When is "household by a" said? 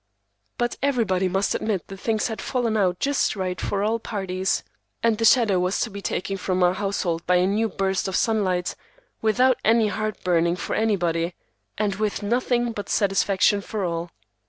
6.73-7.45